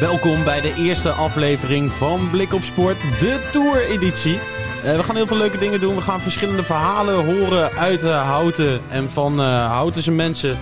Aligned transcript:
Welkom 0.00 0.44
bij 0.44 0.60
de 0.60 0.74
eerste 0.74 1.10
aflevering 1.10 1.90
van 1.90 2.30
Blik 2.30 2.52
op 2.52 2.62
Sport, 2.62 3.00
de 3.00 3.48
Tour-editie. 3.52 4.38
Eh, 4.84 4.96
we 4.96 5.02
gaan 5.02 5.16
heel 5.16 5.26
veel 5.26 5.36
leuke 5.36 5.58
dingen 5.58 5.80
doen. 5.80 5.94
We 5.94 6.00
gaan 6.00 6.20
verschillende 6.20 6.62
verhalen 6.62 7.24
horen 7.24 7.70
uit 7.70 8.04
uh, 8.04 8.22
Houten 8.22 8.80
en 8.88 9.10
van 9.10 9.40
uh, 9.40 9.70
Houtense 9.70 10.10
mensen 10.10 10.58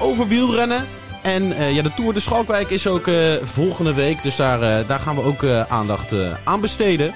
over 0.00 0.26
wielrennen. 0.26 0.84
En 1.22 1.72
ja, 1.74 1.82
de 1.82 1.94
Tour 1.96 2.14
de 2.14 2.20
Schalkwijk 2.20 2.70
is 2.70 2.86
ook 2.86 3.10
volgende 3.42 3.94
week, 3.94 4.22
dus 4.22 4.36
daar, 4.36 4.86
daar 4.86 4.98
gaan 4.98 5.14
we 5.14 5.22
ook 5.22 5.44
aandacht 5.68 6.14
aan 6.44 6.60
besteden. 6.60 7.14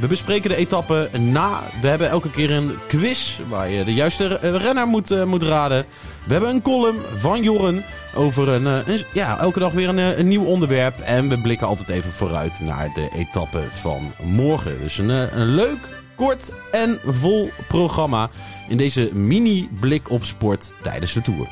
We 0.00 0.06
bespreken 0.06 0.50
de 0.50 0.56
etappe 0.56 1.08
na. 1.18 1.62
We 1.80 1.88
hebben 1.88 2.08
elke 2.08 2.30
keer 2.30 2.50
een 2.50 2.78
quiz 2.88 3.38
waar 3.48 3.70
je 3.70 3.84
de 3.84 3.94
juiste 3.94 4.38
renner 4.40 4.86
moet, 4.86 5.26
moet 5.26 5.42
raden. 5.42 5.86
We 6.24 6.32
hebben 6.32 6.50
een 6.50 6.62
column 6.62 7.00
van 7.16 7.42
Jorren 7.42 7.84
over 8.16 8.48
een, 8.48 8.64
een, 8.64 9.04
ja, 9.12 9.38
elke 9.38 9.58
dag 9.58 9.72
weer 9.72 9.88
een, 9.88 10.18
een, 10.18 10.28
nieuw 10.28 10.44
onderwerp. 10.44 11.00
En 11.00 11.28
we 11.28 11.38
blikken 11.38 11.66
altijd 11.66 11.88
even 11.88 12.10
vooruit 12.10 12.60
naar 12.60 12.90
de 12.94 13.08
etappe 13.14 13.60
van 13.70 14.12
morgen. 14.22 14.80
Dus 14.82 14.98
een, 14.98 15.08
een 15.08 15.46
leuk, 15.46 15.78
kort 16.14 16.52
en 16.70 16.98
vol 17.04 17.50
programma 17.68 18.30
in 18.68 18.76
deze 18.76 19.10
mini-blik 19.12 20.10
op 20.10 20.24
sport 20.24 20.72
tijdens 20.82 21.12
de 21.12 21.22
Tour. 21.22 21.46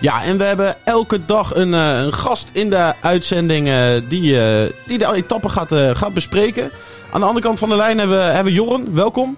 Ja, 0.00 0.22
en 0.22 0.38
we 0.38 0.44
hebben 0.44 0.76
elke 0.84 1.24
dag 1.24 1.54
een, 1.54 1.72
een 1.72 2.12
gast 2.12 2.48
in 2.52 2.70
de 2.70 2.92
uitzending 3.00 3.68
die, 4.08 4.38
die 4.86 4.98
de 4.98 5.12
etappe 5.14 5.48
gaat, 5.48 5.72
gaat 5.96 6.14
bespreken. 6.14 6.70
Aan 7.12 7.20
de 7.20 7.26
andere 7.26 7.46
kant 7.46 7.58
van 7.58 7.68
de 7.68 7.76
lijn 7.76 7.98
hebben 7.98 8.16
we, 8.16 8.22
hebben 8.22 8.52
we 8.52 8.58
Jorren. 8.58 8.94
Welkom. 8.94 9.36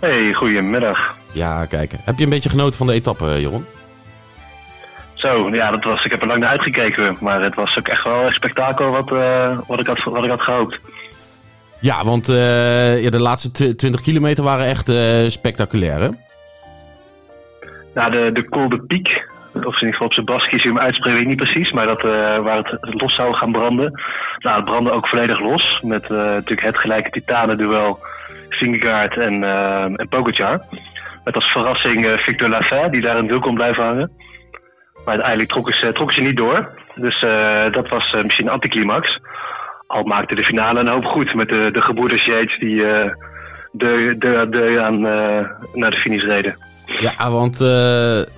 Hey, 0.00 0.32
goedemiddag. 0.32 1.14
Ja, 1.32 1.66
kijk. 1.66 1.92
Heb 2.04 2.18
je 2.18 2.24
een 2.24 2.30
beetje 2.30 2.48
genoten 2.48 2.78
van 2.78 2.86
de 2.86 2.92
etappe, 2.92 3.40
Joron? 3.40 3.64
Zo, 5.14 5.48
ja, 5.50 5.70
dat 5.70 5.84
was, 5.84 6.04
ik 6.04 6.10
heb 6.10 6.20
er 6.20 6.26
lang 6.26 6.40
naar 6.40 6.50
uitgekeken. 6.50 7.16
Maar 7.20 7.42
het 7.42 7.54
was 7.54 7.78
ook 7.78 7.88
echt 7.88 8.04
wel 8.04 8.26
een 8.26 8.32
spektakel 8.32 8.90
wat, 8.90 9.10
uh, 9.10 9.58
wat, 9.66 9.80
ik, 9.80 9.86
had, 9.86 10.04
wat 10.04 10.24
ik 10.24 10.30
had 10.30 10.40
gehoopt. 10.40 10.80
Ja, 11.80 12.04
want 12.04 12.28
uh, 12.28 13.02
ja, 13.02 13.10
de 13.10 13.20
laatste 13.20 13.74
20 13.74 14.00
kilometer 14.00 14.44
waren 14.44 14.66
echt 14.66 14.88
uh, 14.88 15.28
spectaculair, 15.28 16.00
hè? 16.00 16.08
Nou, 17.94 18.10
de, 18.10 18.30
de 18.32 18.48
Col 18.48 18.68
de 18.68 18.82
Piek, 18.86 19.08
of 19.54 19.60
in 19.60 19.64
ieder 19.64 19.92
geval 19.92 20.06
op 20.06 20.12
zijn 20.12 20.26
Baskisch, 20.26 20.62
hem 20.62 20.78
uitspreken 20.78 21.12
weet 21.12 21.22
ik 21.22 21.36
niet 21.36 21.50
precies. 21.50 21.72
Maar 21.72 21.86
dat, 21.86 22.02
waar 22.42 22.56
het 22.56 23.00
los 23.00 23.14
zou 23.14 23.34
gaan 23.34 23.52
branden. 23.52 24.00
Nou, 24.38 24.56
het 24.56 24.64
brandde 24.64 24.90
ook 24.90 25.08
volledig 25.08 25.40
los. 25.40 25.80
Met 25.82 26.08
natuurlijk 26.08 26.66
het 26.66 26.78
gelijke 26.78 27.10
titanenduel 27.10 27.98
Vingegaard 28.54 29.16
en, 29.16 29.42
uh, 29.42 29.82
en. 29.82 30.60
Met 31.24 31.34
als 31.34 31.52
verrassing 31.52 32.04
uh, 32.06 32.18
Victor 32.18 32.48
Lafay, 32.48 32.90
die 32.90 33.00
daar 33.00 33.16
een 33.16 33.26
deel 33.26 33.40
kon 33.40 33.54
blijven 33.54 33.84
hangen. 33.84 34.10
Maar 35.04 35.14
uiteindelijk 35.14 35.50
trokken 35.50 35.74
ze, 35.74 35.92
trokken 35.92 36.16
ze 36.16 36.22
niet 36.22 36.36
door. 36.36 36.68
Dus 36.94 37.22
uh, 37.22 37.72
dat 37.72 37.88
was 37.88 38.16
misschien 38.22 38.46
een 38.46 38.52
anticlimax. 38.52 39.18
Al 39.86 40.02
maakte 40.02 40.34
de 40.34 40.42
finale 40.42 40.80
een 40.80 40.88
hoop 40.88 41.04
goed 41.04 41.34
met 41.34 41.48
de, 41.48 41.70
de 41.72 41.80
gebroeders 41.80 42.24
die 42.58 42.76
de, 43.72 44.14
de, 44.18 44.46
de 44.50 44.80
aan, 44.80 45.00
naar 45.72 45.90
de 45.90 45.96
finish 45.96 46.24
reden. 46.24 46.56
Ja, 46.98 47.30
want 47.30 47.58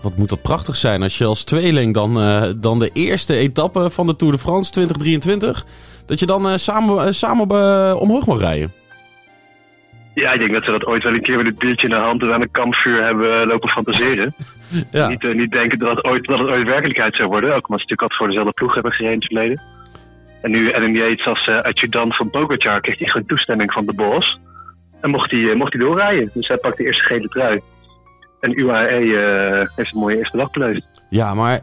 wat 0.02 0.16
moet 0.16 0.28
dat 0.28 0.42
prachtig 0.42 0.76
zijn 0.76 1.02
als 1.02 1.18
je 1.18 1.24
als 1.24 1.44
tweeling 1.44 1.94
dan, 1.94 2.14
dan 2.60 2.78
de 2.78 2.90
eerste 2.92 3.34
etappe 3.34 3.90
van 3.90 4.06
de 4.06 4.16
Tour 4.16 4.32
de 4.32 4.38
France 4.38 4.70
2023... 4.70 5.64
dat 6.06 6.20
je 6.20 6.26
dan 6.26 6.58
samen, 6.58 7.14
samen 7.14 7.48
omhoog 8.00 8.26
mag 8.26 8.40
rijden. 8.40 8.81
Ja, 10.14 10.32
ik 10.32 10.38
denk 10.38 10.52
dat 10.52 10.64
ze 10.64 10.70
dat 10.70 10.86
ooit 10.86 11.02
wel 11.02 11.14
een 11.14 11.22
keer 11.22 11.36
met 11.36 11.46
een 11.46 11.54
biertje 11.58 11.88
in 11.88 11.94
de 11.94 12.00
hand 12.00 12.22
en 12.22 12.32
aan 12.32 12.42
een 12.42 12.50
kampvuur 12.50 13.04
hebben 13.04 13.46
lopen 13.46 13.68
fantaseren. 13.68 14.34
ja. 14.92 15.08
niet, 15.08 15.22
uh, 15.22 15.34
niet 15.34 15.50
denken 15.50 15.78
dat 15.78 15.96
het, 15.96 16.04
ooit, 16.04 16.24
dat 16.24 16.38
het 16.38 16.48
ooit 16.48 16.66
werkelijkheid 16.66 17.14
zou 17.14 17.28
worden. 17.28 17.54
Ook 17.54 17.68
omdat 17.68 17.80
ze 17.80 17.86
natuurlijk 17.86 18.00
altijd 18.00 18.18
voor 18.18 18.28
dezelfde 18.28 18.52
ploeg 18.52 18.74
hebben 18.74 18.92
gereden 18.92 19.14
in 19.14 19.20
het 19.20 19.32
verleden. 19.32 19.60
En 20.42 20.50
nu 20.50 20.74
Adam 20.74 20.96
Yates 20.96 21.26
als 21.26 21.46
uh, 21.46 21.62
adjudant 21.62 22.16
van 22.16 22.30
Pogacar 22.30 22.80
kreeg 22.80 22.98
hij 22.98 23.08
gewoon 23.08 23.26
toestemming 23.26 23.72
van 23.72 23.86
de 23.86 23.94
Bos. 23.94 24.40
En 25.00 25.10
mocht 25.10 25.30
hij, 25.30 25.40
uh, 25.40 25.54
mocht 25.54 25.72
hij 25.72 25.82
doorrijden. 25.82 26.30
Dus 26.34 26.48
hij 26.48 26.56
pakt 26.56 26.76
de 26.76 26.84
eerste 26.84 27.04
gele 27.04 27.28
trui. 27.28 27.60
En 28.40 28.58
UAE 28.58 29.00
uh, 29.00 29.68
heeft 29.76 29.94
een 29.94 30.00
mooie 30.00 30.16
eerste 30.16 30.36
dag 30.36 30.50
beleefd. 30.50 30.86
Ja, 31.10 31.34
maar 31.34 31.58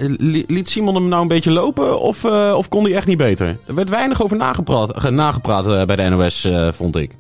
liet 0.48 0.68
Simon 0.68 0.96
hem 0.96 1.08
nou 1.08 1.22
een 1.22 1.28
beetje 1.28 1.52
lopen 1.52 2.00
of, 2.00 2.26
of 2.54 2.70
kon 2.70 2.84
hij 2.84 2.96
echt 2.96 3.08
niet 3.08 3.18
beter? 3.18 3.48
Er 3.68 3.76
werd 3.76 3.90
weinig 3.90 4.24
over 4.24 4.38
nagepraat, 4.38 5.10
nagepraat 5.10 5.88
bij 5.88 5.96
de 5.96 6.10
NOS, 6.10 6.50
vond 6.72 6.96
ik. 6.96 7.12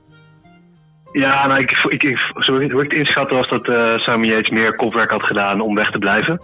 Ja, 1.11 1.47
nou, 1.47 1.59
ik, 1.61 1.71
ik, 1.71 2.03
ik, 2.03 2.19
hoe 2.45 2.61
ik 2.63 2.91
het 2.91 2.93
inschatte 2.93 3.33
was 3.33 3.49
dat 3.49 3.67
uh, 3.67 3.97
Simon 3.97 4.25
Yates 4.25 4.49
meer 4.49 4.75
kopwerk 4.75 5.09
had 5.09 5.23
gedaan 5.23 5.61
om 5.61 5.75
weg 5.75 5.91
te 5.91 5.97
blijven. 5.97 6.41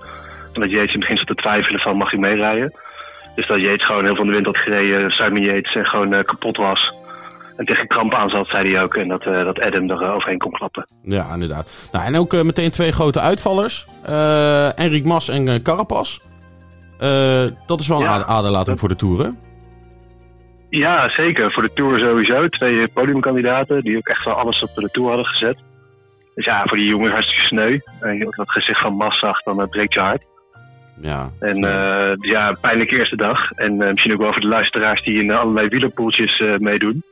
En 0.53 0.62
dat 0.62 0.70
Yates 0.70 0.94
in 0.94 1.00
het 1.00 1.00
begin 1.00 1.18
zat 1.18 1.28
te 1.28 1.36
twijfelen 1.36 1.80
van 1.80 1.98
mag 1.98 2.14
ik 2.14 2.20
meerijden. 2.20 2.74
Dus 3.36 3.48
dat 3.48 3.62
Yates 3.62 3.86
gewoon 3.86 4.03
heel 4.06 4.16
van 4.16 4.26
de 4.26 4.31
wind 4.31 4.46
had 4.46 4.58
gereden, 4.58 5.12
Simon 5.12 5.42
Yates 5.42 5.76
uh, 5.76 5.86
gewoon 5.86 6.14
uh, 6.14 6.24
kapot 6.24 6.58
was. 6.58 6.94
En 7.58 7.66
tegen 7.66 7.88
kramp 7.88 8.14
aan 8.14 8.30
zat, 8.30 8.48
zei 8.48 8.72
hij 8.72 8.84
ook. 8.84 8.96
En 8.96 9.08
dat, 9.08 9.26
uh, 9.26 9.46
dat 9.46 9.59
Adam 9.59 9.90
er 9.90 10.14
overheen 10.14 10.38
kon 10.38 10.52
klappen. 10.52 10.88
Ja, 11.03 11.34
inderdaad. 11.34 11.90
Nou, 11.92 12.06
en 12.06 12.18
ook 12.18 12.44
meteen 12.44 12.72
twee 12.72 12.92
grote 12.92 13.20
uitvallers. 13.20 13.86
Enric 14.76 15.06
Mas 15.06 15.30
en 15.30 15.62
Carapaz. 15.62 16.20
dat 17.66 17.80
is 17.80 17.88
wel 17.88 18.02
een 18.02 18.26
aderlating 18.26 18.80
voor 18.80 18.90
de 18.90 18.96
Tour, 18.96 19.20
hè? 19.24 19.30
Ja, 20.70 21.09
zeker. 21.09 21.52
Voor 21.52 21.64
de 21.64 21.74
Tour 21.74 22.00
sowieso. 22.00 22.48
Twee 22.48 22.88
podiumkandidaten 22.88 23.81
die 23.81 23.98
ook 23.98 24.08
echt 24.08 24.26
wel 24.26 24.34
alles 24.34 24.62
op 24.62 24.76
de 24.76 24.90
Tour 24.92 25.08
hadden 25.08 25.26
gezet. 25.26 25.59
Dus 26.36 26.46
ja, 26.46 26.64
voor 26.66 26.78
die 26.78 26.88
jongens 26.88 27.12
hartstikke 27.12 27.46
sneu. 27.46 27.80
En 28.00 28.18
je 28.18 28.26
ook 28.28 28.36
dat 28.36 28.52
gezicht 28.52 28.80
van 28.80 28.94
Mas 28.94 29.20
zag, 29.20 29.44
dan 29.44 29.62
uh, 29.62 29.68
breekt 29.68 29.94
je 29.94 30.00
hart. 30.00 30.26
Ja. 31.02 31.31
En 31.40 31.64
uh, 31.64 32.14
ja, 32.31 32.58
pijnlijke 32.62 32.96
eerste 32.96 33.16
dag. 33.16 33.52
En 33.52 33.72
uh, 33.72 33.90
misschien 33.90 34.14
ook 34.14 34.22
wel 34.22 34.31
voor 34.31 34.42
de 34.42 34.48
luisteraars 34.48 35.03
die 35.03 35.24
in 35.24 35.31
allerlei 35.31 35.68
wielerpoeltjes 35.68 36.44
meedoen. 36.58 37.03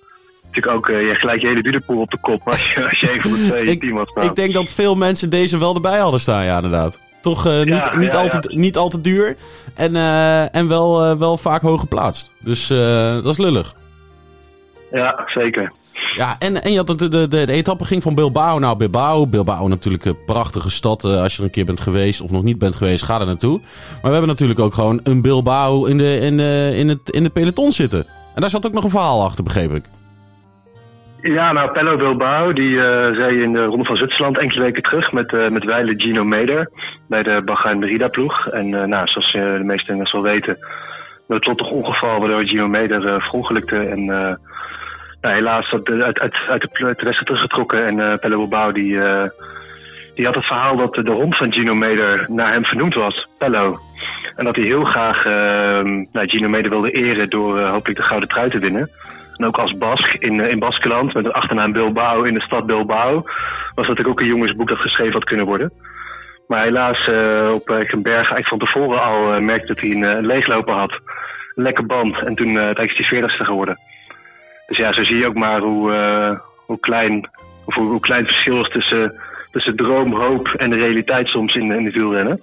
Natuurlijk 0.43 0.75
ook 0.75 0.87
je 0.87 1.15
gelijk 1.15 1.41
je 1.41 1.47
hele 1.47 1.61
wielerpoel 1.61 2.01
op 2.01 2.09
de 2.09 2.19
kop 2.21 2.41
als 2.47 2.73
je, 2.73 2.83
als 2.89 2.99
je 2.99 3.13
een 3.13 3.21
van 3.21 3.31
de 3.31 3.47
twee 3.47 3.63
ik, 3.63 3.83
team 3.83 3.97
had 3.97 4.09
staan. 4.09 4.29
Ik 4.29 4.35
denk 4.35 4.53
dat 4.53 4.71
veel 4.71 4.95
mensen 4.95 5.29
deze 5.29 5.57
wel 5.57 5.75
erbij 5.75 5.99
hadden 5.99 6.19
staan, 6.19 6.45
ja 6.45 6.55
inderdaad. 6.55 6.99
Toch 7.23 7.47
uh, 7.47 7.57
niet, 7.57 7.67
Ja, 7.67 7.95
niet, 7.97 8.11
ja, 8.11 8.21
altijd, 8.21 8.51
ja. 8.51 8.59
niet 8.59 8.77
altijd 8.77 9.03
duur. 9.03 9.35
En, 9.73 9.93
uh, 9.95 10.55
en 10.55 10.67
wel, 10.67 11.05
uh, 11.05 11.17
wel 11.17 11.37
vaak 11.37 11.61
hoog 11.61 11.79
geplaatst. 11.79 12.31
Dus 12.39 12.67
dat 12.67 13.25
is 13.25 13.37
lullig. 13.37 13.73
Ja, 14.91 15.21
zeker. 15.25 15.71
Ja, 16.15 16.35
en, 16.39 16.63
en 16.63 16.71
je 16.71 16.77
had 16.77 16.87
de, 16.87 16.95
de, 16.95 17.09
de, 17.09 17.27
de 17.27 17.51
etappe 17.51 17.85
ging 17.85 18.03
van 18.03 18.15
Bilbao 18.15 18.59
naar 18.59 18.77
Bilbao. 18.77 19.27
Bilbao 19.27 19.67
natuurlijk 19.67 20.05
een 20.05 20.23
prachtige 20.25 20.71
stad. 20.71 21.03
als 21.03 21.33
je 21.33 21.37
er 21.37 21.43
een 21.43 21.51
keer 21.51 21.65
bent 21.65 21.79
geweest 21.79 22.21
of 22.21 22.31
nog 22.31 22.43
niet 22.43 22.57
bent 22.57 22.75
geweest, 22.75 23.03
ga 23.03 23.19
er 23.19 23.25
naartoe. 23.25 23.59
Maar 23.59 24.01
we 24.01 24.09
hebben 24.09 24.27
natuurlijk 24.27 24.59
ook 24.59 24.73
gewoon 24.73 24.99
een 25.03 25.21
Bilbao 25.21 25.85
in 25.85 25.97
de, 25.97 26.17
in 26.17 26.37
de, 26.37 26.71
in 26.75 26.89
het, 26.89 27.09
in 27.09 27.23
de 27.23 27.29
peloton 27.29 27.71
zitten. 27.71 28.07
En 28.35 28.41
daar 28.41 28.49
zat 28.49 28.65
ook 28.65 28.73
nog 28.73 28.83
een 28.83 28.89
verhaal 28.89 29.23
achter, 29.23 29.43
begreep 29.43 29.73
ik. 29.73 29.83
Ja, 31.23 31.51
nou, 31.51 31.71
Pello 31.71 31.97
Bilbao, 31.97 32.53
die 32.53 32.69
uh, 32.69 33.15
reed 33.15 33.41
in 33.41 33.53
de 33.53 33.65
Ronde 33.65 33.85
van 33.85 33.95
Zwitserland 33.95 34.37
enkele 34.37 34.61
weken 34.61 34.83
terug 34.83 35.11
met, 35.11 35.31
uh, 35.31 35.49
met 35.49 35.63
Weile 35.63 35.93
Gino 35.97 36.23
Meder 36.23 36.69
bij 37.07 37.23
de 37.23 37.41
Bahrein 37.45 37.79
Merida 37.79 38.07
ploeg. 38.07 38.47
En 38.47 38.67
uh, 38.67 38.83
nou, 38.83 39.07
zoals 39.07 39.31
de 39.31 39.61
meeste 39.63 39.95
mensen 39.95 40.21
wel 40.21 40.31
weten, 40.31 40.57
noodlottig 41.27 41.69
ongeval 41.69 42.19
waardoor 42.19 42.43
Gino 42.43 42.67
Meder 42.67 43.21
verongelukte. 43.21 43.75
En 43.75 44.05
nou, 44.05 44.37
helaas 45.21 45.71
uit, 45.71 45.89
uit, 45.89 46.19
uit, 46.19 46.35
uit 46.49 46.61
de, 46.61 46.69
de 46.71 46.85
wedstrijd 46.85 47.25
teruggetrokken. 47.25 47.85
En 47.85 48.19
Pello 48.19 48.37
Bilbao, 48.37 48.71
die, 48.71 48.99
die 50.15 50.25
had 50.25 50.35
het 50.35 50.45
verhaal 50.45 50.77
dat 50.77 50.93
de 50.93 51.11
hond 51.11 51.37
van 51.37 51.53
Gino 51.53 51.75
Meder 51.75 52.25
naar 52.27 52.51
hem 52.51 52.65
vernoemd 52.65 52.93
was, 52.93 53.27
Pello. 53.37 53.79
En 54.35 54.45
dat 54.45 54.55
hij 54.55 54.65
heel 54.65 54.83
graag 54.83 55.23
nou, 56.11 56.27
Gino 56.27 56.49
Meder 56.49 56.71
wilde 56.71 56.91
eren 56.91 57.29
door 57.29 57.59
hopelijk 57.59 57.99
de 57.99 58.05
gouden 58.05 58.29
trui 58.29 58.49
te 58.49 58.59
winnen. 58.59 58.89
En 59.43 59.49
ook 59.49 59.57
als 59.57 59.77
Bask 59.77 60.13
in, 60.13 60.39
in 60.39 60.59
Baskeland, 60.59 61.13
met 61.13 61.25
een 61.25 61.31
achternaam 61.31 61.71
Bilbao 61.71 62.23
in 62.23 62.33
de 62.33 62.41
stad 62.41 62.65
Bilbao, 62.65 63.23
was 63.75 63.87
natuurlijk 63.87 64.07
ook 64.07 64.19
een 64.19 64.35
jongensboek 64.35 64.67
dat 64.67 64.77
geschreven 64.77 65.13
had 65.13 65.23
kunnen 65.23 65.45
worden. 65.45 65.71
Maar 66.47 66.63
helaas 66.63 67.07
uh, 67.07 67.51
op 67.53 67.69
uh, 67.69 67.89
een 67.89 68.01
berg 68.01 68.31
eigenlijk 68.31 68.47
van 68.47 68.59
tevoren 68.59 69.01
al 69.01 69.33
uh, 69.33 69.39
merkte 69.39 69.67
dat 69.67 69.79
hij 69.79 69.91
een, 69.91 70.01
een 70.01 70.25
leegloper 70.25 70.73
had. 70.73 70.91
Een 71.55 71.63
lekker 71.63 71.85
band 71.85 72.17
en 72.17 72.35
toen 72.35 72.47
uiteindelijk 72.47 72.91
is 72.91 72.97
hij 72.97 73.05
veertigste 73.05 73.45
geworden. 73.45 73.77
Dus 74.67 74.77
ja, 74.77 74.93
zo 74.93 75.03
zie 75.03 75.17
je 75.17 75.27
ook 75.27 75.37
maar 75.37 75.59
hoe, 75.59 75.91
hoe, 76.65 76.79
klein, 76.79 77.29
of 77.65 77.75
hoe, 77.75 77.99
klein 77.99 78.21
het 78.21 78.31
verschil 78.31 78.61
is 78.61 78.69
tussen, 78.69 79.13
de 79.51 79.75
droom, 79.75 80.13
hoop 80.13 80.47
en 80.47 80.69
de 80.69 80.75
realiteit 80.75 81.27
soms 81.27 81.55
in, 81.55 81.71
in 81.71 81.85
het 81.85 81.93
wielrennen. 81.93 82.41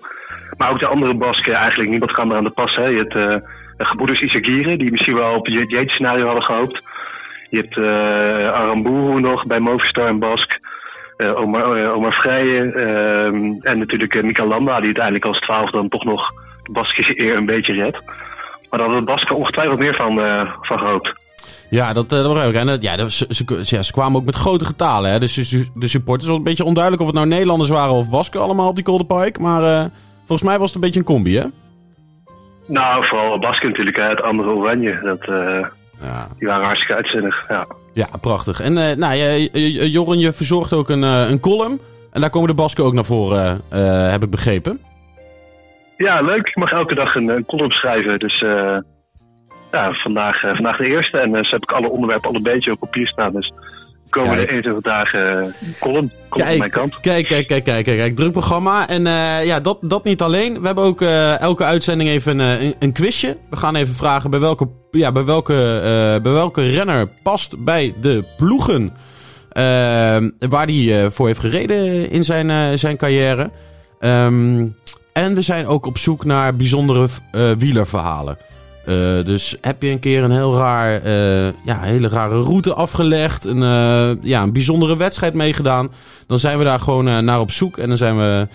Maar 0.56 0.70
ook 0.70 0.79
de 0.79 0.87
andere 0.87 1.14
Basken, 1.14 1.55
eigenlijk 1.55 1.91
niemand 1.91 2.12
kan 2.12 2.31
er 2.31 2.37
aan 2.37 2.44
de 2.44 2.50
pas. 2.50 2.75
Hè. 2.75 2.85
Je 2.85 3.06
hebt 3.08 3.44
uh, 3.81 3.87
gebroeders 3.87 4.21
Isagire, 4.21 4.77
die 4.77 4.91
misschien 4.91 5.15
wel 5.15 5.35
op 5.35 5.47
het 5.47 5.71
Yates-scenario 5.71 6.25
hadden 6.25 6.43
gehoopt. 6.43 6.82
Je 7.50 7.56
hebt 7.56 7.77
uh, 7.77 8.53
Aramburu 8.53 9.21
nog 9.21 9.47
bij 9.47 9.61
Movistar 9.61 10.06
en 10.06 10.19
Bask. 10.19 10.59
Uh, 11.17 11.37
Omar, 11.37 11.82
uh, 11.82 11.97
Omar 11.97 12.12
Vrijen. 12.12 12.73
Uh, 12.77 13.25
en 13.71 13.79
natuurlijk 13.79 14.23
Mika 14.23 14.44
Landa, 14.44 14.77
die 14.77 14.85
uiteindelijk 14.85 15.25
als 15.25 15.41
twaalf 15.41 15.71
dan 15.71 15.88
toch 15.88 16.05
nog 16.05 16.29
de 16.62 16.73
Baskische 16.73 17.21
eer 17.21 17.37
een 17.37 17.47
beetje 17.47 17.73
redt. 17.73 18.05
Maar 18.71 18.79
daar 18.79 18.88
hadden 18.88 19.06
de 19.06 19.12
Basken 19.12 19.37
ongetwijfeld 19.37 19.79
meer 19.79 19.94
van, 19.94 20.15
van 20.61 20.79
gehoopt. 20.79 21.15
Ja, 21.71 21.93
dat, 21.93 22.09
dat 22.09 22.33
begrijp 22.33 22.55
ik. 22.55 22.61
En 22.61 22.81
ja, 22.81 23.09
ze, 23.09 23.26
ja, 23.62 23.83
ze 23.83 23.93
kwamen 23.93 24.21
ook 24.21 24.26
met 24.26 24.35
grote 24.35 24.65
getalen. 24.65 25.11
Hè. 25.11 25.19
Dus 25.19 25.35
de 25.75 25.88
supporters 25.88 26.29
was 26.29 26.38
een 26.38 26.44
beetje 26.44 26.65
onduidelijk 26.65 27.03
of 27.03 27.09
het 27.09 27.17
nou 27.19 27.29
Nederlanders 27.29 27.71
waren 27.71 27.94
of 27.94 28.11
Basken 28.11 28.41
allemaal 28.41 28.69
op 28.69 28.75
die 28.75 28.85
Golden 28.85 29.06
Pike. 29.06 29.41
Maar 29.41 29.91
volgens 30.19 30.49
mij 30.49 30.59
was 30.59 30.67
het 30.67 30.75
een 30.75 30.81
beetje 30.81 30.99
een 30.99 31.06
combi, 31.06 31.37
hè? 31.38 31.44
Nou, 32.71 33.07
vooral 33.07 33.39
Basken 33.39 33.69
natuurlijk. 33.69 33.97
Het 33.97 34.23
andere 34.23 34.51
oranje. 34.51 35.01
Dat, 35.03 35.25
ja. 36.01 36.29
Die 36.39 36.49
waren 36.49 36.65
hartstikke 36.65 36.95
uitzinnig, 36.95 37.49
ja. 37.49 37.67
Ja, 37.93 38.07
prachtig. 38.21 38.61
En 38.61 38.73
uh, 38.77 38.93
nou, 38.93 39.15
je, 39.15 39.91
Joren, 39.91 40.19
je 40.19 40.33
verzorgt 40.33 40.73
ook 40.73 40.89
een, 40.89 41.03
uh, 41.03 41.31
een 41.31 41.41
column. 41.41 41.81
En 42.13 42.21
daar 42.21 42.31
komen 42.31 42.49
de 42.49 42.55
Basken 42.55 42.85
ook 42.85 42.93
naar 42.93 43.05
voren, 43.05 43.61
uh, 43.73 44.11
heb 44.11 44.23
ik 44.23 44.31
begrepen. 44.31 44.81
Ja, 45.97 46.21
leuk. 46.21 46.47
Ik 46.47 46.57
mag 46.57 46.73
elke 46.73 46.95
dag 46.95 47.15
een, 47.15 47.29
een 47.29 47.45
column 47.45 47.71
schrijven. 47.71 48.19
Dus 48.19 48.45
ja, 49.71 49.93
vandaag, 49.93 50.41
vandaag 50.41 50.77
de 50.77 50.87
eerste. 50.87 51.19
En 51.19 51.33
dus 51.33 51.51
heb 51.51 51.63
ik 51.63 51.73
alle 51.73 51.91
onderwerpen 51.91 52.29
al 52.29 52.37
een 52.37 52.43
beetje 52.43 52.73
op 52.73 52.79
papier 52.79 53.09
staan. 53.09 53.33
Dus 53.33 53.53
komende 54.11 54.47
21 54.47 54.83
dagen 54.83 55.55
column. 55.81 56.11
Komt 56.29 56.45
kijk, 56.45 56.59
mijn 56.59 56.71
kant. 56.71 57.01
Kijk, 57.01 57.27
kijk, 57.27 57.47
kijk, 57.47 57.65
kijk, 57.65 57.85
kijk. 57.85 58.17
Druk 58.17 58.33
programma. 58.33 58.89
En 58.89 59.07
uh, 59.07 59.45
ja, 59.45 59.61
dat, 59.61 59.79
dat 59.81 60.05
niet 60.05 60.23
alleen. 60.23 60.61
We 60.61 60.67
hebben 60.67 60.85
ook 60.85 61.01
uh, 61.01 61.41
elke 61.41 61.65
uitzending 61.65 62.11
even 62.11 62.39
een, 62.39 62.62
een, 62.62 62.75
een, 62.79 62.93
quizje. 62.93 63.37
We 63.51 63.57
gaan 63.57 63.77
even 63.77 63.95
vragen 63.95 64.31
bij 64.31 64.41
welke, 64.41 64.69
ja, 64.91 65.12
bij 65.12 65.25
welke, 65.25 65.53
uh, 65.53 66.23
bij 66.23 66.33
welke 66.33 66.71
renner 66.71 67.09
past 67.23 67.65
bij 67.65 67.95
de 68.01 68.25
ploegen. 68.37 68.93
waar 70.49 70.67
hij 70.67 71.11
voor 71.11 71.27
heeft 71.27 71.41
gereden 71.41 72.11
in 72.11 72.25
zijn, 72.25 72.79
zijn 72.79 72.97
carrière. 72.97 73.51
Um, 74.01 74.77
en 75.12 75.35
we 75.35 75.43
zijn 75.43 75.67
ook 75.67 75.87
op 75.87 75.99
zoek 75.99 76.25
naar 76.25 76.57
bijzondere 76.57 77.09
wielerverhalen. 77.59 78.39
Uh, 78.87 79.25
dus 79.25 79.56
heb 79.61 79.82
je 79.82 79.88
een 79.88 79.99
keer 79.99 80.23
een 80.23 80.31
heel 80.31 80.56
raar, 80.56 81.06
uh, 81.06 81.47
ja, 81.65 81.81
hele 81.81 82.09
rare 82.09 82.43
route 82.43 82.75
afgelegd, 82.75 83.44
een, 83.44 83.56
uh, 83.56 84.23
ja, 84.23 84.43
een 84.43 84.53
bijzondere 84.53 84.97
wedstrijd 84.97 85.35
meegedaan, 85.35 85.91
dan 86.27 86.38
zijn 86.38 86.59
we 86.59 86.65
daar 86.65 86.81
gewoon 86.81 87.25
naar 87.25 87.41
op 87.41 87.50
zoek 87.50 87.79
en 87.79 87.88
dan 87.88 87.97
zijn 87.97 88.17
we, 88.17 88.49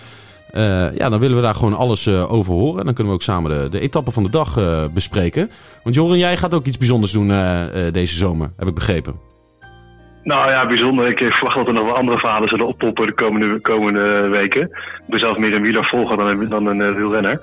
ja, 0.96 1.08
dan 1.08 1.18
willen 1.18 1.36
we 1.36 1.42
daar 1.42 1.54
gewoon 1.54 1.74
alles 1.74 2.08
over 2.08 2.52
horen 2.52 2.78
en 2.78 2.84
dan 2.84 2.94
kunnen 2.94 3.12
we 3.12 3.18
ook 3.18 3.24
samen 3.24 3.50
de, 3.50 3.68
de 3.68 3.80
etappe 3.80 4.10
van 4.10 4.22
de 4.22 4.30
dag 4.30 4.58
bespreken. 4.92 5.50
Want 5.82 5.94
Joren, 5.94 6.18
jij 6.18 6.36
gaat 6.36 6.54
ook 6.54 6.66
iets 6.66 6.78
bijzonders 6.78 7.12
doen 7.12 7.28
deze 7.92 8.16
zomer, 8.16 8.52
heb 8.56 8.68
ik 8.68 8.74
begrepen. 8.74 9.35
Nou 10.26 10.50
ja, 10.50 10.66
bijzonder. 10.66 11.08
Ik 11.08 11.18
verwacht 11.18 11.56
dat 11.56 11.66
er 11.66 11.72
nog 11.72 11.84
wel 11.84 11.96
andere 11.96 12.18
verhalen 12.18 12.48
zullen 12.48 12.66
oppoppen 12.66 13.06
de 13.06 13.14
komende, 13.14 13.60
komende 13.60 14.28
weken. 14.28 14.62
Ik 14.62 15.06
ben 15.06 15.18
zelf 15.18 15.38
meer 15.38 15.54
een 15.54 15.62
wielervolger 15.62 16.16
dan, 16.16 16.48
dan 16.48 16.66
een 16.66 16.94
wielrenner. 16.94 17.40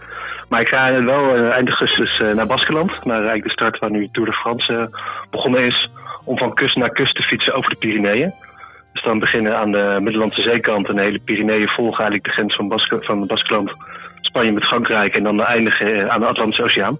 Maar 0.49 0.61
ik 0.61 0.67
ga 0.67 1.03
wel 1.03 1.37
uh, 1.37 1.49
eind 1.49 1.67
augustus 1.67 2.19
uh, 2.19 2.33
naar 2.33 2.47
Baskeland. 2.47 3.05
Naar 3.05 3.15
eigenlijk 3.15 3.43
de 3.43 3.51
start 3.51 3.79
waar 3.79 3.91
nu 3.91 4.09
Tour 4.11 4.29
de 4.29 4.35
France 4.35 4.89
begonnen 5.29 5.65
is. 5.65 5.89
Om 6.25 6.37
van 6.37 6.53
kust 6.53 6.75
naar 6.75 6.89
kust 6.89 7.15
te 7.15 7.21
fietsen 7.21 7.53
over 7.53 7.69
de 7.69 7.75
Pyreneeën. 7.75 8.31
Dus 8.93 9.03
dan 9.03 9.19
beginnen 9.19 9.57
aan 9.57 9.71
de 9.71 9.97
Middellandse 10.01 10.41
zeekant 10.41 10.89
en 10.89 10.95
de 10.95 11.01
hele 11.01 11.19
Pyreneeën 11.19 11.67
volgen 11.67 12.03
eigenlijk 12.03 12.23
de 12.23 12.31
grens 12.31 12.55
van, 12.55 12.67
Basque, 12.67 13.01
van 13.01 13.27
Baskeland. 13.27 13.73
Spanje 14.21 14.51
met 14.51 14.65
Frankrijk 14.65 15.15
en 15.15 15.23
dan 15.23 15.41
eindigen 15.41 16.11
aan 16.11 16.19
de 16.19 16.27
Atlantische 16.27 16.63
Oceaan. 16.63 16.97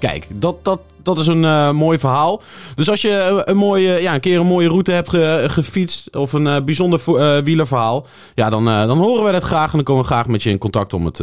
Kijk, 0.00 0.26
dat, 0.30 0.64
dat, 0.64 0.80
dat 1.02 1.18
is 1.18 1.26
een 1.26 1.42
uh, 1.42 1.70
mooi 1.70 1.98
verhaal. 1.98 2.42
Dus 2.74 2.90
als 2.90 3.00
je 3.00 3.42
een, 3.44 3.56
mooie, 3.56 4.02
ja, 4.02 4.14
een 4.14 4.20
keer 4.20 4.40
een 4.40 4.46
mooie 4.46 4.68
route 4.68 4.92
hebt 4.92 5.08
ge, 5.08 5.46
gefietst 5.48 6.16
of 6.16 6.32
een 6.32 6.46
uh, 6.46 6.56
bijzonder 6.64 7.00
wielerverhaal, 7.44 8.06
ja, 8.34 8.50
dan, 8.50 8.64
dan 8.64 8.98
horen 8.98 9.22
wij 9.22 9.32
dat 9.32 9.42
graag 9.42 9.70
en 9.70 9.76
dan 9.76 9.84
komen 9.84 10.02
we 10.02 10.08
graag 10.08 10.26
met 10.26 10.42
je 10.42 10.50
in 10.50 10.58
contact 10.58 10.92
om 10.92 11.04
het 11.04 11.14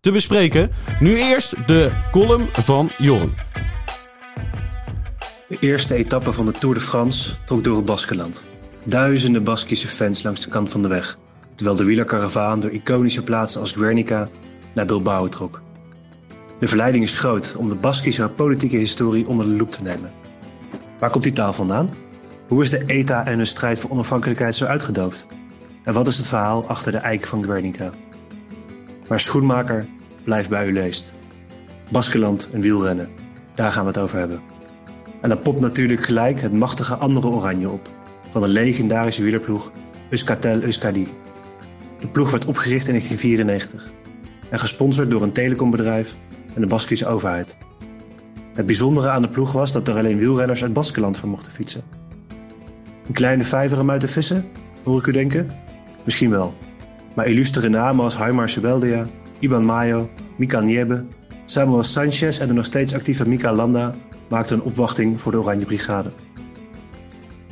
te 0.00 0.12
bespreken. 0.12 0.70
Nu 1.00 1.16
eerst 1.16 1.54
de 1.66 1.92
column 2.10 2.48
van 2.52 2.90
Jorn. 2.98 3.34
De 5.48 5.56
eerste 5.60 5.94
etappe 5.94 6.32
van 6.32 6.46
de 6.46 6.52
Tour 6.52 6.74
de 6.74 6.80
France 6.80 7.32
trok 7.44 7.64
door 7.64 7.76
het 7.76 7.84
Baskeland. 7.84 8.42
Duizenden 8.84 9.44
Baskische 9.44 9.88
fans 9.88 10.22
langs 10.22 10.40
de 10.40 10.50
kant 10.50 10.70
van 10.70 10.82
de 10.82 10.88
weg, 10.88 11.18
terwijl 11.54 11.76
de 11.76 11.84
wielerkaravaan 11.84 12.60
door 12.60 12.70
iconische 12.70 13.22
plaatsen 13.22 13.60
als 13.60 13.72
Guernica 13.72 14.28
naar 14.74 14.86
Bilbao 14.86 15.28
trok. 15.28 15.64
De 16.58 16.68
verleiding 16.68 17.04
is 17.04 17.16
groot 17.16 17.56
om 17.56 17.68
de 17.68 17.76
Baskische 17.76 18.28
politieke 18.28 18.76
historie 18.76 19.28
onder 19.28 19.46
de 19.46 19.52
loep 19.52 19.70
te 19.70 19.82
nemen. 19.82 20.12
Waar 20.98 21.10
komt 21.10 21.24
die 21.24 21.32
taal 21.32 21.52
vandaan? 21.52 21.90
Hoe 22.48 22.62
is 22.62 22.70
de 22.70 22.84
ETA 22.86 23.26
en 23.26 23.36
hun 23.36 23.46
strijd 23.46 23.78
voor 23.78 23.90
onafhankelijkheid 23.90 24.54
zo 24.54 24.64
uitgedoofd? 24.64 25.26
En 25.84 25.92
wat 25.92 26.06
is 26.06 26.16
het 26.16 26.26
verhaal 26.26 26.68
achter 26.68 26.92
de 26.92 26.98
eik 26.98 27.26
van 27.26 27.44
Guernica? 27.44 27.90
Maar 29.08 29.20
schoenmaker, 29.20 29.86
blijf 30.24 30.48
bij 30.48 30.66
u 30.66 30.72
leest. 30.72 31.12
Baskeland 31.90 32.48
en 32.52 32.60
wielrennen, 32.60 33.08
daar 33.54 33.72
gaan 33.72 33.82
we 33.82 33.88
het 33.88 33.98
over 33.98 34.18
hebben. 34.18 34.40
En 35.20 35.28
dan 35.28 35.42
popt 35.42 35.60
natuurlijk 35.60 36.04
gelijk 36.04 36.40
het 36.40 36.52
machtige 36.52 36.96
andere 36.96 37.26
oranje 37.26 37.70
op, 37.70 37.90
van 38.30 38.42
de 38.42 38.48
legendarische 38.48 39.22
wielerploeg 39.22 39.72
Euskatel 40.08 40.62
Euskadi. 40.62 41.08
De 42.00 42.08
ploeg 42.08 42.30
werd 42.30 42.44
opgericht 42.44 42.88
in 42.88 42.92
1994 42.92 43.92
en 44.48 44.58
gesponsord 44.58 45.10
door 45.10 45.22
een 45.22 45.32
telecombedrijf 45.32 46.16
en 46.56 46.62
de 46.62 46.68
Baskische 46.68 47.06
overheid. 47.06 47.56
Het 48.54 48.66
bijzondere 48.66 49.08
aan 49.08 49.22
de 49.22 49.28
ploeg 49.28 49.52
was 49.52 49.72
dat 49.72 49.88
er 49.88 49.96
alleen 49.96 50.18
wielrenners 50.18 50.62
uit 50.62 50.72
Baskeland 50.72 51.16
voor 51.16 51.28
mochten 51.28 51.52
fietsen. 51.52 51.82
Een 53.06 53.14
kleine 53.14 53.44
vijver 53.44 53.80
om 53.80 53.90
uit 53.90 54.00
te 54.00 54.08
vissen, 54.08 54.44
hoor 54.84 54.98
ik 54.98 55.06
u 55.06 55.12
denken? 55.12 55.50
Misschien 56.04 56.30
wel. 56.30 56.54
Maar 57.14 57.26
illustere 57.26 57.68
namen 57.68 58.04
als 58.04 58.16
Haimar 58.16 58.48
Subeldia, 58.48 59.06
Iban 59.38 59.64
Mayo, 59.64 60.10
Mika 60.36 60.60
Niebe, 60.60 61.04
Samuel 61.44 61.82
Sanchez 61.82 62.38
en 62.38 62.48
de 62.48 62.54
nog 62.54 62.64
steeds 62.64 62.94
actieve 62.94 63.28
Mika 63.28 63.52
Landa 63.52 63.94
maakten 64.28 64.56
een 64.56 64.62
opwachting 64.62 65.20
voor 65.20 65.32
de 65.32 65.38
Oranje 65.38 65.64
Brigade. 65.64 66.12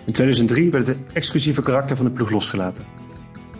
In 0.07 0.13
2003 0.13 0.71
werd 0.71 0.87
het 0.87 0.99
exclusieve 1.13 1.63
karakter 1.63 1.97
van 1.97 2.05
de 2.05 2.13
ploeg 2.13 2.31
losgelaten. 2.31 2.85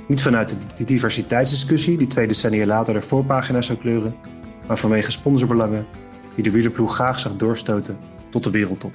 Niet 0.09 0.23
vanuit 0.23 0.57
de 0.77 0.85
diversiteitsdiscussie 0.85 1.97
die 1.97 2.07
twee 2.07 2.27
decennia 2.27 2.67
later 2.67 2.95
de 2.95 3.01
voorpagina 3.01 3.63
zou 3.63 3.79
kleuren, 3.79 4.15
maar 4.67 4.79
vanwege 4.79 5.11
sponsorbelangen 5.11 5.87
die 6.35 6.45
de 6.45 6.51
wielerploeg 6.51 6.95
graag 6.95 7.21
zag 7.21 7.37
doorstoten 7.37 7.99
tot 8.31 8.45
de 8.45 8.51
wereldtop. 8.51 8.95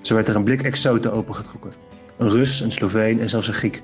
Zo 0.00 0.14
werd 0.14 0.28
er 0.28 0.36
een 0.36 0.44
blik 0.44 0.62
exoten 0.62 1.12
opengetrokken. 1.12 1.72
Een 2.18 2.30
Rus, 2.30 2.60
een 2.60 2.72
Sloveen 2.72 3.20
en 3.20 3.28
zelfs 3.28 3.48
een 3.48 3.54
Griek. 3.54 3.82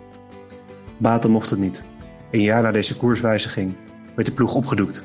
Baten 0.98 1.30
mocht 1.30 1.50
het 1.50 1.58
niet. 1.58 1.84
Een 2.30 2.40
jaar 2.40 2.62
na 2.62 2.70
deze 2.70 2.96
koerswijziging 2.96 3.74
werd 4.14 4.26
de 4.26 4.34
ploeg 4.34 4.54
opgedoekt. 4.54 5.04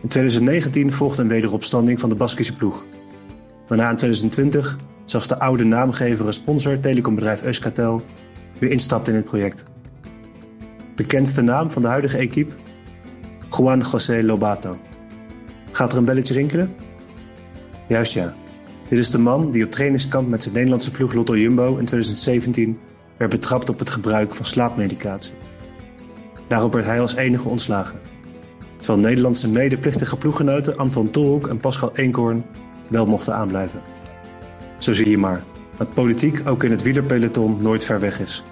In 0.00 0.08
2019 0.08 0.92
volgde 0.92 1.22
een 1.22 1.28
wederopstanding 1.28 2.00
van 2.00 2.08
de 2.08 2.14
Baskische 2.14 2.54
ploeg. 2.54 2.84
Waarna 3.66 3.90
in 3.90 3.96
2020 3.96 4.78
zelfs 5.04 5.28
de 5.28 5.38
oude 5.38 5.64
naamgever 5.64 6.26
en 6.26 6.32
sponsor 6.32 6.80
telecombedrijf 6.80 7.42
Euskatel 7.42 8.04
weer 8.58 8.70
instapte 8.70 9.10
in 9.10 9.16
het 9.16 9.24
project. 9.24 9.64
Bekendste 10.94 11.42
naam 11.42 11.70
van 11.70 11.82
de 11.82 11.88
huidige 11.88 12.18
equipe? 12.18 12.52
Juan 13.50 13.80
José 13.80 14.22
Lobato. 14.22 14.78
Gaat 15.70 15.92
er 15.92 15.98
een 15.98 16.04
belletje 16.04 16.34
rinkelen? 16.34 16.74
Juist 17.88 18.12
ja. 18.12 18.34
Dit 18.88 18.98
is 18.98 19.10
de 19.10 19.18
man 19.18 19.50
die 19.50 19.64
op 19.64 19.70
trainingskamp 19.70 20.28
met 20.28 20.42
zijn 20.42 20.54
Nederlandse 20.54 20.90
ploeg 20.90 21.12
Lotto 21.12 21.36
Jumbo 21.36 21.76
in 21.76 21.84
2017 21.84 22.78
werd 23.16 23.30
betrapt 23.30 23.68
op 23.68 23.78
het 23.78 23.90
gebruik 23.90 24.34
van 24.34 24.44
slaapmedicatie. 24.44 25.32
Daarop 26.48 26.72
werd 26.72 26.86
hij 26.86 27.00
als 27.00 27.14
enige 27.14 27.48
ontslagen. 27.48 28.00
Terwijl 28.76 28.98
Nederlandse 28.98 29.48
medeplichtige 29.48 30.16
ploeggenoten 30.16 30.76
Am 30.76 30.90
van 30.90 31.10
Tolhoek 31.10 31.48
en 31.48 31.60
Pascal 31.60 31.96
Eenkorn 31.96 32.44
wel 32.88 33.06
mochten 33.06 33.34
aanblijven. 33.34 33.80
Zo 34.78 34.92
zie 34.92 35.08
je 35.08 35.18
maar 35.18 35.44
dat 35.76 35.94
politiek 35.94 36.48
ook 36.48 36.64
in 36.64 36.70
het 36.70 36.82
wielerpeloton 36.82 37.62
nooit 37.62 37.84
ver 37.84 38.00
weg 38.00 38.20
is. 38.20 38.44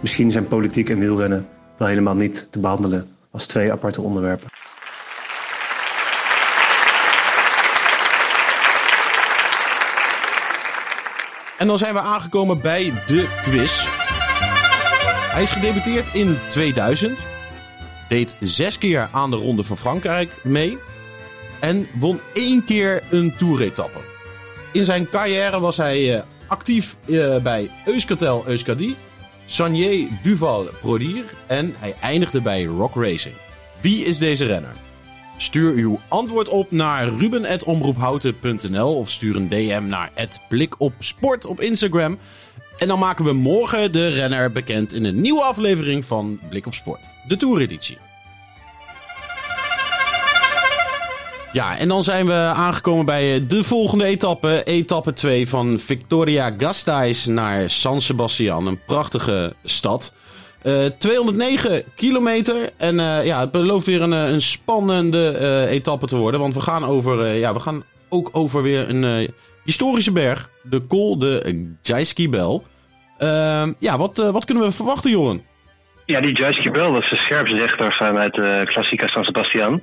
Misschien 0.00 0.30
zijn 0.30 0.46
politiek 0.46 0.90
en 0.90 0.98
wielrennen 0.98 1.46
wel 1.76 1.88
helemaal 1.88 2.16
niet 2.16 2.46
te 2.50 2.60
behandelen 2.60 3.13
als 3.34 3.46
twee 3.46 3.72
aparte 3.72 4.02
onderwerpen. 4.02 4.48
En 11.58 11.66
dan 11.66 11.78
zijn 11.78 11.94
we 11.94 12.00
aangekomen 12.00 12.60
bij 12.60 12.92
de 13.06 13.28
quiz. 13.42 13.82
Hij 15.32 15.42
is 15.42 15.50
gedebuteerd 15.50 16.14
in 16.14 16.36
2000. 16.48 17.18
Deed 18.08 18.36
zes 18.40 18.78
keer 18.78 19.08
aan 19.12 19.30
de 19.30 19.36
Ronde 19.36 19.64
van 19.64 19.76
Frankrijk 19.76 20.44
mee. 20.44 20.78
En 21.60 21.88
won 21.98 22.20
één 22.34 22.64
keer 22.64 23.02
een 23.10 23.36
toeretappe. 23.36 23.98
In 24.72 24.84
zijn 24.84 25.10
carrière 25.10 25.60
was 25.60 25.76
hij 25.76 26.16
uh, 26.16 26.22
actief 26.46 26.96
uh, 27.06 27.36
bij 27.36 27.70
Euskartel 27.84 28.44
Euskadi. 28.46 28.96
Sanier 29.44 30.08
Duval 30.22 30.68
Prodier 30.80 31.24
en 31.46 31.74
hij 31.78 31.94
eindigde 32.00 32.40
bij 32.40 32.64
Rock 32.64 32.94
Racing. 32.94 33.34
Wie 33.80 34.04
is 34.04 34.18
deze 34.18 34.44
renner? 34.44 34.72
Stuur 35.36 35.72
uw 35.72 36.00
antwoord 36.08 36.48
op 36.48 36.70
naar 36.70 37.08
ruben.omroephouten.nl 37.08 38.96
of 38.96 39.10
stuur 39.10 39.36
een 39.36 39.48
DM 39.48 39.82
naar 39.86 40.10
@blikopsport 40.48 41.46
op 41.46 41.60
Instagram. 41.60 42.18
En 42.78 42.88
dan 42.88 42.98
maken 42.98 43.24
we 43.24 43.32
morgen 43.32 43.92
de 43.92 44.08
renner 44.08 44.52
bekend 44.52 44.92
in 44.92 45.04
een 45.04 45.20
nieuwe 45.20 45.42
aflevering 45.42 46.04
van 46.04 46.38
Blik 46.48 46.66
op 46.66 46.74
Sport, 46.74 47.00
de 47.28 47.36
Toureditie. 47.36 47.98
Ja, 51.54 51.78
en 51.78 51.88
dan 51.88 52.02
zijn 52.02 52.26
we 52.26 52.52
aangekomen 52.54 53.04
bij 53.04 53.34
eh, 53.34 53.40
de 53.48 53.64
volgende 53.64 54.04
etappe. 54.04 54.62
Etappe 54.64 55.12
2 55.12 55.48
van 55.48 55.78
Victoria 55.78 56.54
Gasteiz 56.58 57.26
naar 57.26 57.70
San 57.70 58.00
Sebastian. 58.00 58.66
Een 58.66 58.80
prachtige 58.86 59.52
stad. 59.64 60.14
Uh, 60.62 60.84
209 60.98 61.82
kilometer. 61.96 62.70
En 62.76 62.94
uh, 62.94 63.24
ja, 63.24 63.40
het 63.40 63.50
belooft 63.50 63.86
weer 63.86 64.02
een, 64.02 64.40
spannende 64.40 65.66
etappe 65.68 66.06
te 66.06 66.16
worden. 66.16 66.40
Want 66.40 66.54
we 66.54 66.60
gaan, 66.60 66.84
over, 66.84 67.26
ja, 67.26 67.52
we 67.52 67.60
gaan 67.60 67.84
ook 68.08 68.28
over 68.32 68.62
weer 68.62 68.88
een 68.88 69.28
historische 69.64 70.12
berg. 70.12 70.48
De 70.62 70.86
Col 70.86 71.18
de 71.18 71.74
Jaiski. 71.82 72.30
Ehm, 73.18 73.72
ja, 73.78 73.96
wat, 73.96 74.16
wat 74.16 74.44
kunnen 74.44 74.64
we 74.64 74.72
verwachten, 74.72 75.10
Joren? 75.10 75.42
Ja, 76.06 76.20
die 76.20 76.36
Jaiski 76.36 76.70
Bel, 76.70 76.92
dat 76.92 77.02
is 77.02 77.10
de 77.10 77.16
scherpsrechter 77.16 77.92
vanuit 77.92 78.34
de 78.34 78.62
Klassica 78.66 79.06
San 79.06 79.24
Sebastian. 79.24 79.80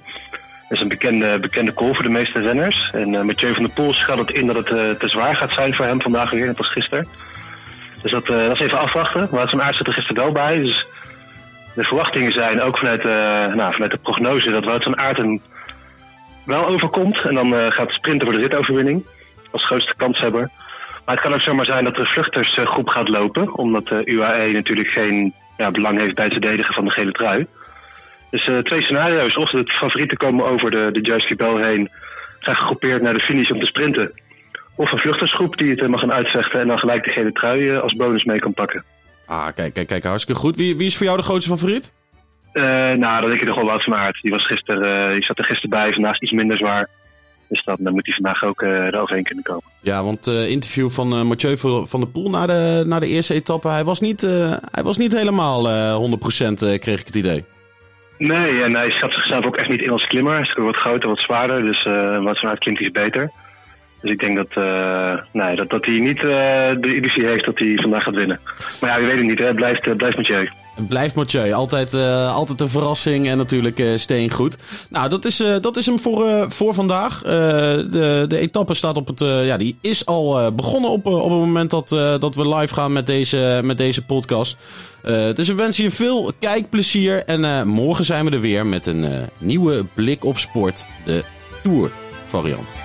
Is 0.72 0.80
een 0.80 0.88
bekende, 0.88 1.38
bekende 1.40 1.74
call 1.74 1.94
voor 1.94 2.04
de 2.04 2.10
meeste 2.10 2.40
renners. 2.40 2.90
En 2.94 3.14
uh, 3.14 3.22
Mathieu 3.22 3.54
van 3.54 3.64
der 3.64 3.74
Poel 3.74 3.94
schat 3.94 4.18
het 4.18 4.30
in 4.30 4.48
dat 4.48 4.56
het 4.56 4.70
uh, 4.70 4.90
te 4.90 5.08
zwaar 5.08 5.36
gaat 5.36 5.52
zijn 5.52 5.74
voor 5.74 5.86
hem 5.86 6.02
vandaag 6.02 6.30
weer, 6.30 6.46
net 6.46 6.58
als 6.58 6.72
gisteren. 6.72 7.08
Dus 8.02 8.12
dat, 8.12 8.30
uh, 8.30 8.48
dat 8.48 8.56
is 8.56 8.60
even 8.60 8.80
afwachten. 8.80 9.28
Maar 9.32 9.50
van 9.50 9.62
Aert 9.62 9.76
zit 9.76 9.88
er 9.88 9.94
gisteren 9.94 10.24
wel 10.24 10.32
bij. 10.32 10.60
Dus 10.60 10.86
de 11.76 11.84
verwachtingen 11.84 12.32
zijn 12.32 12.62
ook 12.62 12.78
vanuit, 12.78 13.04
nou, 13.56 13.74
vanuit 13.74 13.92
de 13.92 13.98
prognose 13.98 14.52
dat 14.52 14.66
Wout 14.66 14.84
van 14.84 14.98
Aert 14.98 15.18
hem 15.18 15.42
wel 16.46 16.66
overkomt. 16.66 17.18
En 17.18 17.34
dan 17.36 17.72
gaat 17.72 17.92
sprinten 17.92 18.28
voor 18.28 18.36
de 18.36 18.42
ritoverwinning 18.42 19.06
als 19.52 19.66
grootste 19.66 19.94
kanshebber. 19.98 20.50
Maar 21.06 21.16
het 21.16 21.24
kan 21.24 21.34
ook 21.34 21.42
zomaar 21.42 21.66
zijn 21.66 21.84
dat 21.84 21.96
de 21.96 22.06
vluchtersgroep 22.06 22.88
gaat 22.88 23.10
lopen. 23.10 23.58
Omdat 23.58 23.88
de 23.88 24.02
UAE 24.06 24.52
natuurlijk 24.52 24.90
geen 24.90 25.34
ja, 25.58 25.72
belang 25.72 26.00
heeft 26.00 26.16
bij 26.16 26.24
het 26.24 26.34
verdedigen 26.34 26.74
van 26.74 26.86
de 26.86 26.92
gele 26.92 27.12
trui. 27.12 27.48
Dus 28.32 28.48
uh, 28.48 28.58
twee 28.58 28.82
scenario's. 28.82 29.38
Of 29.38 29.50
de 29.50 29.64
favorieten 29.66 30.18
komen 30.18 30.46
over 30.46 30.72
de, 30.72 30.90
de 30.92 31.02
Juice 31.02 31.36
Bel 31.36 31.58
heen, 31.58 31.90
zijn 32.40 32.56
gegroepeerd 32.56 33.02
naar 33.02 33.14
de 33.14 33.20
finish 33.20 33.50
om 33.50 33.60
te 33.60 33.66
sprinten. 33.66 34.22
Of 34.76 34.92
een 34.92 35.00
vluchtersgroep 35.00 35.58
die 35.58 35.72
het 35.72 35.88
mag 35.88 36.00
gaan 36.00 36.12
uitvechten 36.12 36.60
en 36.60 36.68
dan 36.68 36.80
gelijk 36.80 37.04
de 37.04 37.12
gele 37.12 37.32
trui 37.32 37.62
uh, 37.62 37.80
als 37.80 37.94
bonus 37.94 38.24
mee 38.24 38.40
kan 38.40 38.54
pakken. 38.54 38.84
Ah, 39.26 39.48
kijk, 39.56 39.74
kijk, 39.74 39.88
kijk, 39.88 40.04
hartstikke 40.04 40.42
goed. 40.42 40.56
Wie, 40.56 40.78
wie 40.78 40.88
is 40.88 40.98
voor 40.98 41.06
jou 41.06 41.18
de 41.18 41.24
grootste 41.24 41.50
favoriet? 41.50 41.94
Uh, 42.54 42.64
nou, 42.94 43.22
dat 43.22 43.30
denk 43.30 43.42
ik 43.42 43.48
nog 43.48 43.56
wel 43.56 43.66
Wout 43.66 43.84
van. 43.84 44.14
Die, 44.22 44.32
was 44.32 44.48
gisteren, 44.48 45.14
die 45.14 45.24
zat 45.24 45.38
er 45.38 45.44
gisteren 45.44 45.70
bij, 45.70 45.94
vandaag 45.94 46.22
iets 46.22 46.32
minder 46.32 46.58
zwaar. 46.58 46.88
Dus 47.48 47.64
dan, 47.64 47.76
dan 47.80 47.94
moet 47.94 48.06
hij 48.06 48.16
vandaag 48.16 48.44
ook 48.44 48.62
eroverheen 48.62 49.24
kunnen 49.24 49.44
komen. 49.44 49.64
Ja, 49.82 50.04
want 50.04 50.26
het 50.26 50.48
interview 50.48 50.90
van 50.90 51.28
Mathieu 51.28 51.58
van 51.58 52.00
der 52.00 52.08
Poel 52.08 52.30
na 52.30 52.46
de, 52.46 52.84
na 52.86 53.00
de 53.00 53.08
eerste 53.08 53.34
etappe, 53.34 53.68
hij 53.68 53.84
was 53.84 54.00
niet, 54.00 54.22
hij 54.72 54.84
was 54.84 54.98
niet 54.98 55.18
helemaal 55.18 56.10
100% 56.10 56.54
kreeg 56.80 57.00
ik 57.00 57.06
het 57.06 57.16
idee. 57.16 57.46
Nee, 58.28 58.64
en 58.64 58.76
hij 58.76 58.90
schat 58.90 59.12
zichzelf 59.12 59.46
ook 59.46 59.56
echt 59.56 59.70
niet 59.70 59.82
in 59.82 59.90
als 59.90 60.08
klimmer. 60.08 60.34
Hij 60.34 60.42
is 60.42 60.54
wat 60.54 60.76
groter, 60.76 61.10
wat 61.10 61.20
zwaarder, 61.20 61.62
dus 61.62 61.86
uh, 61.86 62.24
wat 62.24 62.40
vanuit 62.40 62.60
klimt 62.60 62.82
is 62.82 62.92
beter. 62.92 63.32
Dus 64.02 64.12
ik 64.12 64.20
denk 64.20 64.36
dat, 64.36 64.66
uh, 64.66 65.18
nee, 65.32 65.56
dat, 65.56 65.70
dat 65.70 65.86
hij 65.86 66.00
niet 66.00 66.18
uh, 66.18 66.24
de 66.80 66.96
illusie 66.96 67.26
heeft 67.26 67.46
dat 67.46 67.60
hij 67.60 67.78
vandaag 67.82 68.04
gaat 68.04 68.16
winnen. 68.16 68.40
Maar 68.82 68.90
ja, 68.90 68.96
we 68.96 69.02
weten 69.02 69.18
het 69.18 69.28
niet, 69.28 69.40
hè. 69.40 69.54
Blijft, 69.54 69.98
blijft 69.98 70.18
Mathieu. 70.18 70.50
Het 70.76 70.88
blijft 70.88 71.16
Mathieu. 71.16 71.54
Altijd, 71.54 71.94
altijd 72.34 72.62
een 72.62 72.70
verrassing 72.70 73.28
en 73.28 73.38
natuurlijk 73.38 73.84
steen 73.96 74.32
goed. 74.32 74.56
Nou, 74.90 75.10
dat 75.10 75.26
is, 75.26 75.44
dat 75.62 75.78
is 75.78 75.86
hem 75.86 76.00
voor, 76.00 76.46
voor 76.52 76.74
vandaag. 76.74 77.22
de, 77.22 78.26
de 78.28 78.38
etappe 78.38 78.74
staat 78.74 78.98
op 78.98 79.08
het, 79.08 79.20
ja, 79.20 79.58
die 79.58 79.78
is 79.82 80.06
al 80.06 80.52
begonnen 80.56 80.90
op, 80.90 81.06
op 81.06 81.30
het 81.30 81.40
moment 81.40 81.70
dat, 81.70 81.90
dat 82.22 82.36
we 82.36 82.56
live 82.56 82.74
gaan 82.74 82.94
met 82.94 83.06
deze, 83.06 83.60
met 83.64 83.78
deze 83.78 84.06
podcast. 84.06 84.58
dus 85.36 85.48
we 85.48 85.54
wensen 85.54 85.84
je 85.84 85.92
veel 85.92 86.32
kijkplezier. 86.40 87.24
En 87.26 87.68
morgen 87.68 88.06
zijn 88.06 88.26
we 88.26 88.32
er 88.32 88.42
weer 88.42 88.66
met 88.66 88.86
een 88.86 89.30
nieuwe 89.38 89.86
blik 89.94 90.26
op 90.26 90.38
sport. 90.38 90.86
De 91.06 91.24
Tour 91.64 91.92
variant. 92.26 92.81